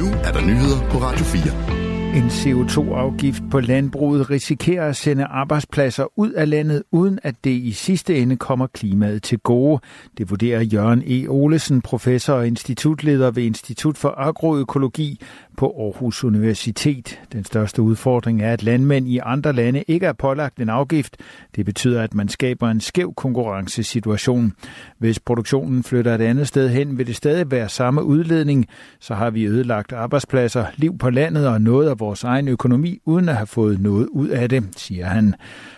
nu 0.00 0.06
er 0.06 0.32
der 0.32 0.40
nyheder 0.40 0.90
på 0.90 0.98
Radio 0.98 1.24
4. 1.24 1.80
En 2.16 2.26
CO2-afgift 2.26 3.42
på 3.50 3.60
landbruget 3.60 4.30
risikerer 4.30 4.88
at 4.88 4.96
sende 4.96 5.24
arbejdspladser 5.24 6.18
ud 6.18 6.32
af 6.32 6.50
landet, 6.50 6.82
uden 6.90 7.18
at 7.22 7.34
det 7.44 7.50
i 7.50 7.72
sidste 7.72 8.18
ende 8.18 8.36
kommer 8.36 8.66
klimaet 8.66 9.22
til 9.22 9.38
gode. 9.38 9.80
Det 10.18 10.30
vurderer 10.30 10.60
Jørgen 10.60 11.02
E. 11.06 11.28
Olesen, 11.28 11.82
professor 11.82 12.34
og 12.34 12.46
institutleder 12.46 13.30
ved 13.30 13.42
Institut 13.42 13.98
for 13.98 14.14
Agroøkologi 14.16 15.20
på 15.60 15.74
Aarhus 15.78 16.24
Universitet. 16.24 17.20
Den 17.32 17.44
største 17.44 17.82
udfordring 17.82 18.42
er, 18.42 18.52
at 18.52 18.62
landmænd 18.62 19.08
i 19.08 19.18
andre 19.18 19.52
lande 19.52 19.84
ikke 19.88 20.06
er 20.06 20.12
pålagt 20.12 20.60
en 20.60 20.68
afgift. 20.68 21.16
Det 21.56 21.66
betyder, 21.66 22.02
at 22.02 22.14
man 22.14 22.28
skaber 22.28 22.68
en 22.68 22.80
skæv 22.80 23.14
konkurrencesituation. 23.14 24.52
Hvis 24.98 25.18
produktionen 25.18 25.82
flytter 25.82 26.14
et 26.14 26.20
andet 26.20 26.48
sted 26.48 26.68
hen, 26.68 26.98
vil 26.98 27.06
det 27.06 27.16
stadig 27.16 27.50
være 27.50 27.68
samme 27.68 28.04
udledning. 28.04 28.66
Så 29.00 29.14
har 29.14 29.30
vi 29.30 29.44
ødelagt 29.44 29.92
arbejdspladser, 29.92 30.64
liv 30.76 30.98
på 30.98 31.10
landet 31.10 31.48
og 31.48 31.60
noget 31.60 31.88
af 31.88 32.00
vores 32.00 32.24
egen 32.24 32.48
økonomi, 32.48 32.98
uden 33.04 33.28
at 33.28 33.36
have 33.36 33.46
fået 33.46 33.80
noget 33.80 34.06
ud 34.06 34.28
af 34.28 34.48
det, 34.48 34.64
siger 34.76 35.06
han. 35.06 35.34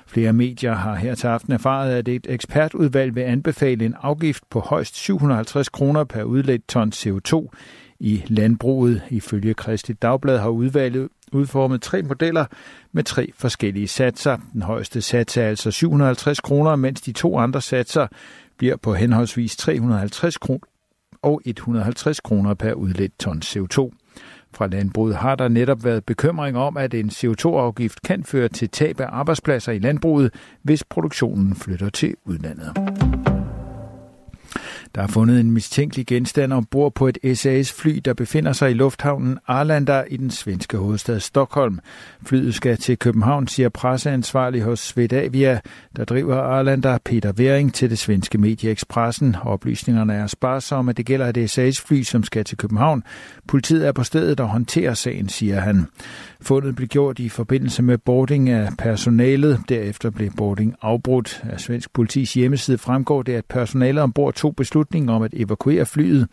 Flere 0.07 0.33
medier 0.33 0.75
har 0.75 0.95
her 0.95 1.15
til 1.15 1.27
aften 1.27 1.53
erfaret, 1.53 1.93
at 1.93 2.09
et 2.09 2.27
ekspertudvalg 2.29 3.15
vil 3.15 3.23
anbefale 3.23 3.85
en 3.85 3.95
afgift 4.03 4.43
på 4.51 4.61
højst 4.61 4.97
750 4.97 5.69
kroner 5.69 6.05
per 6.05 6.23
udledt 6.23 6.69
ton 6.69 6.93
CO2 6.95 7.49
i 8.02 8.24
landbruget. 8.27 9.02
Ifølge 9.11 9.55
Kristi 9.55 9.92
Dagblad 9.92 10.38
har 10.38 10.48
udvalget 10.48 11.09
udformet 11.33 11.83
tre 11.83 12.02
modeller 12.02 12.45
med 12.92 13.05
tre 13.05 13.33
forskellige 13.34 13.88
satser. 13.88 14.37
Den 14.52 14.62
højeste 14.62 15.02
sats 15.02 15.37
er 15.37 15.47
altså 15.47 15.70
750 15.70 16.41
kroner, 16.41 16.77
mens 16.77 17.01
de 17.01 17.12
to 17.12 17.38
andre 17.38 17.61
satser 17.61 18.06
bliver 18.59 18.77
på 18.77 18.95
henholdsvis 18.95 19.56
350 19.56 20.38
kroner 20.38 20.66
og 21.23 21.41
150 21.45 22.20
kroner 22.20 22.55
per 22.55 22.73
udledt 22.73 23.19
ton 23.19 23.42
CO2. 23.45 23.91
Fra 24.55 24.66
landbruget 24.66 25.16
har 25.16 25.34
der 25.34 25.48
netop 25.48 25.84
været 25.84 26.05
bekymring 26.05 26.56
om, 26.56 26.77
at 26.77 26.94
en 26.94 27.09
CO2-afgift 27.09 28.03
kan 28.03 28.25
føre 28.25 28.48
til 28.48 28.69
tab 28.69 29.00
af 29.00 29.06
arbejdspladser 29.11 29.72
i 29.72 29.78
landbruget, 29.78 30.34
hvis 30.62 30.84
produktionen 30.84 31.55
flytter 31.55 31.91
til 31.91 32.14
udlandet. 32.25 32.92
Der 34.95 35.03
er 35.03 35.07
fundet 35.07 35.41
en 35.41 35.51
mistænkelig 35.51 36.07
genstand 36.07 36.53
ombord 36.53 36.95
på 36.95 37.09
et 37.09 37.39
SAS-fly, 37.39 38.01
der 38.05 38.15
befinder 38.15 38.53
sig 38.53 38.71
i 38.71 38.75
lufthavnen 38.75 39.39
Arlanda 39.47 40.05
i 40.11 40.17
den 40.17 40.31
svenske 40.31 40.77
hovedstad 40.77 41.21
Stockholm. 41.21 41.79
Flyet 42.27 42.55
skal 42.55 42.77
til 42.77 42.99
København, 42.99 43.49
siger 43.49 43.69
presseansvarlig 43.69 44.62
hos 44.62 44.81
Svedavia, 44.81 45.61
der 45.97 46.05
driver 46.05 46.37
Arlanda 46.37 46.99
Peter 47.05 47.33
Wering 47.39 47.75
til 47.75 47.91
det 47.91 47.99
svenske 47.99 48.39
medie 48.39 48.71
Expressen. 48.71 49.37
Oplysningerne 49.43 50.15
er 50.15 50.27
sparsomme, 50.27 50.91
at 50.91 50.97
det 50.97 51.06
gælder 51.06 51.33
et 51.37 51.51
SAS-fly, 51.51 52.03
som 52.03 52.25
skal 52.25 52.45
til 52.45 52.59
København. 52.59 53.03
Politiet 53.49 53.87
er 53.87 53.93
på 53.93 54.05
stedet 54.05 54.41
og 54.41 54.49
håndterer 54.49 54.95
sagen, 54.95 55.29
siger 55.29 55.61
han. 55.61 55.87
Fundet 56.41 56.77
blev 56.77 56.89
gjort 56.89 57.19
i 57.19 57.29
forbindelse 57.29 57.83
med 57.83 57.99
boarding 57.99 58.51
af 58.51 58.69
personalet. 58.79 59.61
Derefter 59.69 60.11
blev 60.11 60.31
boarding 60.37 60.75
afbrudt. 60.83 61.43
Af 61.51 61.61
svensk 61.61 61.93
politis 61.93 62.34
hjemmeside 62.34 62.79
fremgår 62.79 63.23
det, 63.23 63.33
at 63.33 63.45
personalet 63.45 64.03
ombord 64.03 64.34
tog 64.34 64.56
beslutningen 64.83 65.08
om 65.08 65.22
at 65.22 65.34
evakuere 65.34 65.86
flyet. 65.86 66.28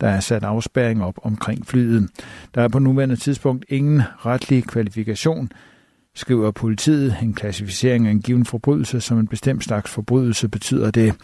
Der 0.00 0.08
er 0.08 0.20
sat 0.20 0.44
afspærring 0.44 1.04
op 1.04 1.14
omkring 1.22 1.66
flyet. 1.66 2.08
Der 2.54 2.62
er 2.62 2.68
på 2.68 2.78
nuværende 2.78 3.16
tidspunkt 3.16 3.64
ingen 3.68 4.02
retlig 4.26 4.64
kvalifikation 4.64 5.50
skriver 6.14 6.50
politiet. 6.50 7.16
En 7.22 7.34
klassificering 7.34 8.06
af 8.06 8.10
en 8.10 8.22
given 8.22 8.44
forbrydelse 8.44 9.00
som 9.00 9.18
en 9.18 9.26
bestemt 9.26 9.64
slags 9.64 9.90
forbrydelse 9.90 10.48
betyder 10.48 10.90
det. 10.90 11.14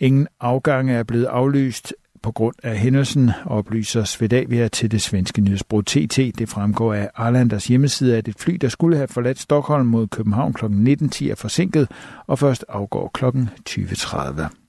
Ingen 0.00 0.26
afgange 0.40 0.92
er 0.92 1.02
blevet 1.02 1.24
aflyst 1.24 1.94
på 2.22 2.32
grund 2.32 2.54
af 2.62 2.78
hændelsen, 2.78 3.30
oplyser 3.46 4.04
Svedavia 4.04 4.68
til 4.68 4.90
det 4.90 5.02
svenske 5.02 5.40
nyhedsbrug 5.40 5.86
TT. 5.86 6.16
Det 6.16 6.48
fremgår 6.48 6.94
af 6.94 7.10
Arlanders 7.14 7.66
hjemmeside, 7.66 8.16
at 8.16 8.28
et 8.28 8.38
fly, 8.38 8.54
der 8.54 8.68
skulle 8.68 8.96
have 8.96 9.08
forladt 9.08 9.38
Stockholm 9.38 9.86
mod 9.86 10.06
København 10.06 10.52
kl. 10.52 10.64
19.10 10.64 11.30
er 11.30 11.34
forsinket 11.36 11.88
og 12.26 12.38
først 12.38 12.64
afgår 12.68 13.10
kl. 13.14 13.24
20.30. 13.68 14.67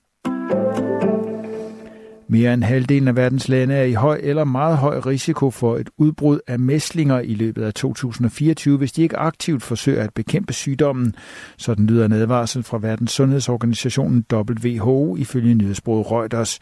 Mere 2.32 2.54
end 2.54 2.64
halvdelen 2.64 3.08
af 3.08 3.16
verdens 3.16 3.48
lande 3.48 3.74
er 3.74 3.84
i 3.84 3.92
høj 3.92 4.20
eller 4.22 4.44
meget 4.44 4.76
høj 4.76 4.98
risiko 4.98 5.50
for 5.50 5.76
et 5.76 5.90
udbrud 5.96 6.40
af 6.46 6.58
mæslinger 6.58 7.20
i 7.20 7.34
løbet 7.34 7.62
af 7.62 7.74
2024, 7.74 8.78
hvis 8.78 8.92
de 8.92 9.02
ikke 9.02 9.16
aktivt 9.16 9.62
forsøger 9.62 10.02
at 10.02 10.14
bekæmpe 10.14 10.52
sygdommen. 10.52 11.14
Sådan 11.56 11.86
lyder 11.86 12.04
en 12.04 12.12
advarsel 12.12 12.62
fra 12.62 12.78
Verdens 12.78 13.12
Sundhedsorganisationen 13.12 14.24
WHO 14.32 15.16
ifølge 15.16 15.54
nyhedsbruget 15.54 16.10
Reuters. 16.10 16.58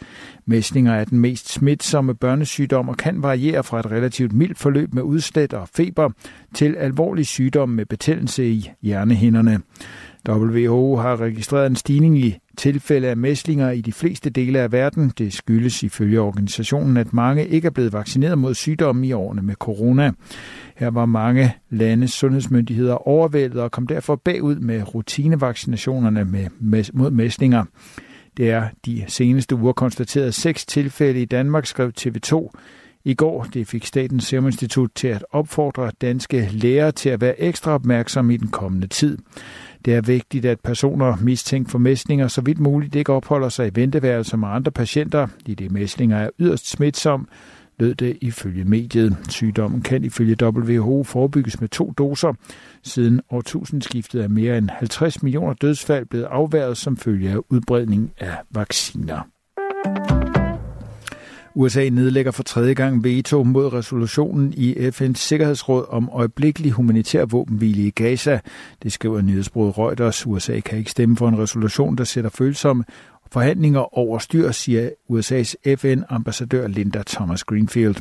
Mæslinger 0.47 0.95
er 0.95 1.05
den 1.05 1.19
mest 1.19 1.53
smitsomme 1.53 2.15
børnesygdom 2.15 2.89
og 2.89 2.97
kan 2.97 3.23
variere 3.23 3.65
fra 3.65 3.81
et 3.81 3.87
relativt 3.87 4.33
mildt 4.33 4.59
forløb 4.59 4.95
med 4.95 5.03
udslæt 5.03 5.53
og 5.55 5.69
feber 5.75 6.11
til 6.55 6.77
alvorlig 6.77 7.27
sygdom 7.27 7.69
med 7.69 7.87
betændelse 7.87 8.49
i 8.49 8.71
hjernehinderne. 8.83 9.61
WHO 10.28 10.97
har 10.97 11.21
registreret 11.21 11.67
en 11.67 11.77
stigning 11.77 12.19
i 12.19 12.39
tilfælde 12.59 13.09
af 13.09 13.17
mæslinger 13.17 13.71
i 13.71 13.81
de 13.81 13.93
fleste 13.93 14.31
dele 14.31 14.59
af 14.59 14.73
verden. 14.73 15.13
Det 15.19 15.33
skyldes 15.33 15.83
ifølge 15.83 16.21
organisationen, 16.21 16.97
at 16.97 17.13
mange 17.13 17.47
ikke 17.47 17.67
er 17.67 17.71
blevet 17.71 17.93
vaccineret 17.93 18.39
mod 18.39 18.55
sygdommen 18.55 19.05
i 19.05 19.13
årene 19.13 19.43
med 19.43 19.55
corona. 19.55 20.13
Her 20.77 20.91
var 20.91 21.07
mange 21.07 21.55
landes 21.71 22.11
sundhedsmyndigheder 22.11 23.09
overvældet 23.09 23.61
og 23.61 23.71
kom 23.71 23.87
derfor 23.87 24.17
bagud 24.17 24.57
med 24.57 24.95
rutinevaccinationerne 24.95 26.25
med, 26.25 26.85
mod 26.93 27.11
mæslinger. 27.11 27.65
Det 28.37 28.51
er 28.51 28.69
de 28.87 29.05
seneste 29.07 29.57
uger 29.57 29.73
konstateret 29.73 30.35
seks 30.35 30.67
tilfælde 30.67 31.23
i 31.23 31.25
Danmark, 31.25 31.67
skrev 31.67 31.93
TV2. 32.01 32.51
I 33.05 33.15
går 33.15 33.47
det 33.55 33.69
fik 33.69 33.87
Statens 33.87 34.25
Serum 34.25 34.47
Institut 34.47 34.91
til 34.95 35.09
at 35.09 35.25
opfordre 35.31 35.91
danske 36.01 36.49
læger 36.53 36.91
til 36.91 37.09
at 37.09 37.21
være 37.21 37.41
ekstra 37.41 37.71
opmærksomme 37.71 38.35
i 38.35 38.37
den 38.37 38.49
kommende 38.49 38.87
tid. 38.87 39.19
Det 39.84 39.94
er 39.94 40.00
vigtigt, 40.00 40.44
at 40.44 40.61
personer 40.61 41.16
mistænkt 41.21 41.71
for 41.71 41.78
mæslinger 41.78 42.28
så 42.28 42.41
vidt 42.41 42.59
muligt 42.59 42.94
ikke 42.94 43.12
opholder 43.12 43.49
sig 43.49 43.69
i 43.69 43.71
venteværelser 43.75 44.37
med 44.37 44.49
andre 44.49 44.72
patienter, 44.72 45.27
i 45.47 45.55
det 45.55 45.72
mæslinger 45.72 46.16
er 46.16 46.31
yderst 46.39 46.71
smitsom, 46.71 47.28
lød 47.78 47.94
det 47.94 48.19
ifølge 48.21 48.65
mediet. 48.65 49.16
Sygdommen 49.28 49.83
kan 49.83 50.05
ifølge 50.05 50.37
WHO 50.43 51.03
forebygges 51.05 51.61
med 51.61 51.69
to 51.69 51.93
doser. 51.99 52.33
Siden 52.83 53.21
årtusindskiftet 53.31 54.25
er 54.25 54.28
mere 54.28 54.59
end 54.59 54.71
50 54.71 55.22
millioner 55.22 55.55
dødsfald 55.55 56.06
blevet 56.06 56.25
afværget 56.25 56.77
som 56.77 56.97
følge 56.97 57.31
af 57.31 57.39
udbredning 57.50 58.12
af 58.19 58.37
vacciner. 58.50 59.38
USA 61.59 61.89
nedlægger 61.89 62.31
for 62.33 62.43
tredje 62.43 62.75
gang 62.75 63.05
veto 63.05 63.43
mod 63.43 63.73
resolutionen 63.73 64.55
i 64.57 64.75
FN's 64.75 65.15
Sikkerhedsråd 65.15 65.87
om 65.89 66.09
øjeblikkelig 66.13 66.73
humanitær 66.73 67.25
våbenhvile 67.25 67.83
i 67.83 67.91
Gaza. 67.91 68.41
Det 68.83 68.93
skriver 68.93 69.21
nyhedsbruget 69.21 69.79
Reuters. 69.79 70.27
USA 70.27 70.61
kan 70.61 70.79
ikke 70.79 70.91
stemme 70.91 71.17
for 71.17 71.29
en 71.29 71.39
resolution, 71.39 71.97
der 71.97 72.05
sætter 72.05 72.31
følsomme 72.31 72.85
forhandlinger 73.33 73.99
over 73.99 74.19
styr, 74.19 74.50
siger 74.50 74.91
USA's 75.11 75.55
FN-ambassadør 75.77 76.66
Linda 76.66 77.03
Thomas 77.06 77.44
Greenfield. 77.44 77.97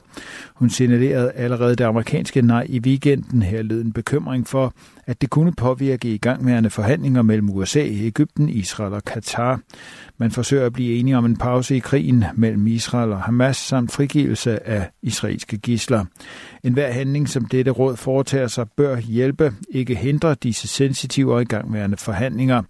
Hun 0.53 0.69
signalerede 0.69 1.31
allerede 1.31 1.75
det 1.75 1.83
amerikanske 1.83 2.41
nej 2.41 2.65
i 2.69 2.79
weekenden. 2.79 3.41
Her 3.41 3.61
lød 3.61 3.81
en 3.81 3.93
bekymring 3.93 4.47
for, 4.47 4.73
at 5.05 5.21
det 5.21 5.29
kunne 5.29 5.53
påvirke 5.53 6.13
i 6.13 6.17
gangværende 6.17 6.69
forhandlinger 6.69 7.21
mellem 7.21 7.49
USA, 7.49 7.83
Ægypten, 7.83 8.49
Israel 8.49 8.93
og 8.93 9.03
Katar. 9.03 9.59
Man 10.17 10.31
forsøger 10.31 10.65
at 10.65 10.73
blive 10.73 10.99
enige 10.99 11.17
om 11.17 11.25
en 11.25 11.38
pause 11.38 11.75
i 11.75 11.79
krigen 11.79 12.23
mellem 12.35 12.67
Israel 12.67 13.11
og 13.11 13.21
Hamas 13.21 13.57
samt 13.57 13.91
frigivelse 13.91 14.67
af 14.67 14.89
israelske 15.01 15.57
gisler. 15.57 16.05
En 16.63 16.73
hver 16.73 16.91
handling, 16.91 17.29
som 17.29 17.45
dette 17.45 17.71
råd 17.71 17.95
foretager 17.95 18.47
sig, 18.47 18.67
bør 18.77 18.97
hjælpe, 18.97 19.53
ikke 19.69 19.95
hindre 19.95 20.35
disse 20.35 20.67
sensitive 20.67 21.33
og 21.33 21.41
igangværende 21.41 21.97
forhandlinger. 21.97 22.63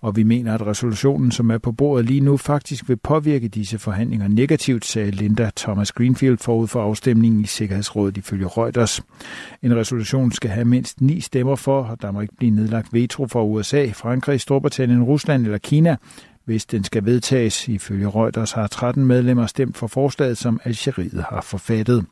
Og 0.00 0.16
vi 0.16 0.22
mener, 0.22 0.54
at 0.54 0.66
resolutionen, 0.66 1.30
som 1.30 1.50
er 1.50 1.58
på 1.58 1.72
bordet 1.72 2.06
lige 2.06 2.20
nu, 2.20 2.36
faktisk 2.36 2.88
vil 2.88 2.96
påvirke 2.96 3.48
disse 3.48 3.78
forhandlinger 3.78 4.28
negativt, 4.28 4.84
sagde 4.84 5.10
Linda 5.10 5.50
Thomas 5.56 5.92
Greenfield 5.92 6.38
forud 6.38 6.68
for 6.68 6.82
afstemningen 6.82 7.40
i 7.40 7.46
Sikkerhedsrådet 7.46 8.16
ifølge 8.16 8.46
Reuters. 8.46 9.02
En 9.62 9.76
resolution 9.76 10.32
skal 10.32 10.50
have 10.50 10.64
mindst 10.64 11.00
ni 11.00 11.20
stemmer 11.20 11.56
for, 11.56 11.82
og 11.82 12.02
der 12.02 12.10
må 12.10 12.20
ikke 12.20 12.36
blive 12.36 12.50
nedlagt 12.50 12.92
veto 12.92 13.26
fra 13.26 13.44
USA, 13.44 13.90
Frankrig, 13.94 14.40
Storbritannien, 14.40 15.02
Rusland 15.02 15.44
eller 15.44 15.58
Kina, 15.58 15.96
hvis 16.44 16.66
den 16.66 16.84
skal 16.84 17.04
vedtages. 17.04 17.68
Ifølge 17.68 18.08
Reuters 18.08 18.52
har 18.52 18.66
13 18.66 19.06
medlemmer 19.06 19.46
stemt 19.46 19.76
for 19.76 19.86
forslaget, 19.86 20.38
som 20.38 20.60
Algeriet 20.64 21.24
har 21.30 21.40
forfattet. 21.40 22.04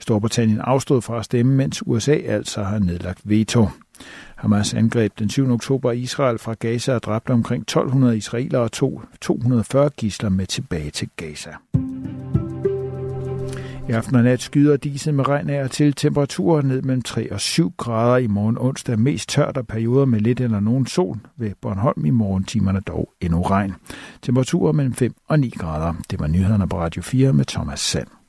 Storbritannien 0.00 0.60
afstod 0.60 1.02
fra 1.02 1.18
at 1.18 1.24
stemme, 1.24 1.54
mens 1.54 1.86
USA 1.86 2.14
altså 2.14 2.62
har 2.62 2.78
nedlagt 2.78 3.20
veto. 3.24 3.68
Hamas 4.42 4.74
angreb 4.74 5.12
den 5.18 5.30
7. 5.30 5.50
oktober 5.50 5.92
Israel 5.92 6.38
fra 6.38 6.54
Gaza 6.54 6.94
og 6.94 7.02
dræbte 7.02 7.30
omkring 7.30 7.60
1200 7.60 8.16
israelere 8.16 8.62
og 8.62 8.72
tog 8.72 9.02
240 9.20 9.90
gisler 9.96 10.28
med 10.28 10.46
tilbage 10.46 10.90
til 10.90 11.08
Gaza. 11.16 11.50
I 13.88 13.92
aften 13.92 14.16
og 14.16 14.22
nat 14.22 14.42
skyder 14.42 14.76
disse 14.76 15.12
med 15.12 15.28
regn 15.28 15.50
af 15.50 15.70
til 15.70 15.92
temperaturer 15.92 16.62
ned 16.62 16.82
mellem 16.82 17.02
3 17.02 17.32
og 17.32 17.40
7 17.40 17.72
grader 17.76 18.16
i 18.16 18.26
morgen 18.26 18.58
onsdag. 18.60 18.98
Mest 18.98 19.28
tørt 19.28 19.56
og 19.56 19.66
perioder 19.66 20.04
med 20.04 20.20
lidt 20.20 20.40
eller 20.40 20.60
nogen 20.60 20.86
sol 20.86 21.18
ved 21.36 21.50
Bornholm 21.60 22.04
i 22.04 22.10
morgentimerne 22.10 22.80
dog 22.80 23.12
endnu 23.20 23.42
regn. 23.42 23.74
Temperaturer 24.22 24.72
mellem 24.72 24.94
5 24.94 25.14
og 25.28 25.40
9 25.40 25.50
grader. 25.58 25.94
Det 26.10 26.20
var 26.20 26.26
nyhederne 26.26 26.68
på 26.68 26.78
Radio 26.78 27.02
4 27.02 27.32
med 27.32 27.44
Thomas 27.44 27.80
Sand. 27.80 28.21